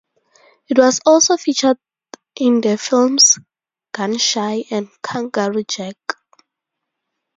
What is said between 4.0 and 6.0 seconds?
Shy" and "Kangaroo Jack".